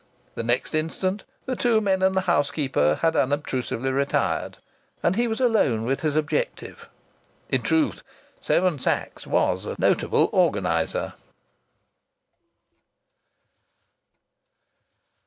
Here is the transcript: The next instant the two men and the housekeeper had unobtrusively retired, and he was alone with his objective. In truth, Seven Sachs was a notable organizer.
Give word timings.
The 0.33 0.41
next 0.41 0.73
instant 0.73 1.25
the 1.45 1.55
two 1.55 1.79
men 1.79 2.01
and 2.01 2.15
the 2.15 2.21
housekeeper 2.21 2.95
had 3.03 3.15
unobtrusively 3.15 3.91
retired, 3.91 4.57
and 5.03 5.15
he 5.15 5.27
was 5.27 5.39
alone 5.39 5.85
with 5.85 6.01
his 6.01 6.15
objective. 6.15 6.89
In 7.49 7.61
truth, 7.61 8.01
Seven 8.39 8.79
Sachs 8.79 9.27
was 9.27 9.67
a 9.67 9.75
notable 9.77 10.29
organizer. 10.31 11.13